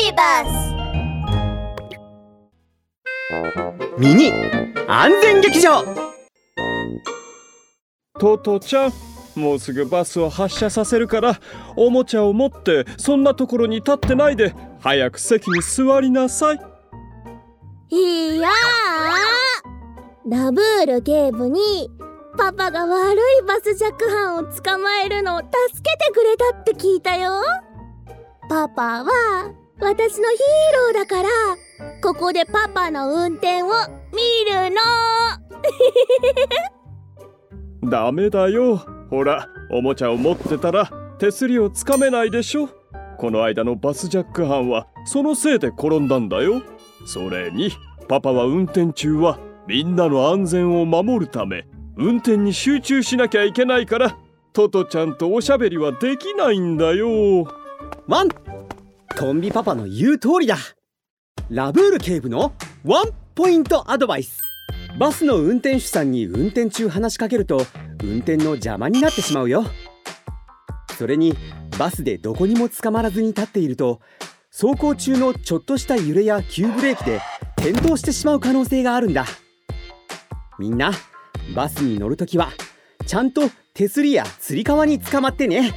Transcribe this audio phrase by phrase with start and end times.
[0.00, 0.74] ビバス
[3.98, 4.32] ミニ
[4.88, 5.84] 安全劇場。
[8.18, 8.92] トトちゃん
[9.34, 11.38] もうすぐバスを発車させるから
[11.76, 16.60] おもちゃを持ってそんなところに立ってないで早く席に座りなさい。
[17.90, 18.48] いや
[20.26, 21.90] ラブール警部に
[22.38, 27.42] パパが悪いバスジャック犯を捕まえるのを助けてくれたって聞いたよ。
[28.48, 31.28] パパは私のヒーローだから
[32.02, 33.66] ここでパパの運転を
[34.12, 34.80] 見るの。
[37.90, 38.82] ダメだよ。
[39.08, 42.68] ほらおもちゃを持ってたら手すりをつかめないでしょ。
[43.18, 46.62] この間のバスジャック犯はそのせいで転んだんだよ。
[47.06, 47.70] それに
[48.08, 51.66] パパは運転中はみんなの安全を守るため
[51.96, 54.16] 運転に集中しなきゃいけないから
[54.52, 57.44] トトちゃんとおしゃべりはできないんだよ。
[58.06, 58.28] ワン
[59.16, 60.56] トンビパパの言う通りだ。
[61.50, 64.38] ラブール警部のワンポイントアドバイス。
[64.98, 67.66] バスの運転手さんに運転中話しかけると
[68.02, 69.64] 運転の邪魔になってしまうよ。
[70.98, 71.34] それに
[71.78, 74.00] バスでどこにも捕まらずに立っていると
[74.50, 77.20] 走行中のちょっとした揺れや急ブレーキで
[77.56, 79.26] 転倒してしまう可能性があるんだ。
[80.58, 80.92] みんな
[81.54, 82.50] バスに乗るときは
[83.06, 83.42] ちゃんと
[83.74, 85.74] 手すりやつり革につかまってね。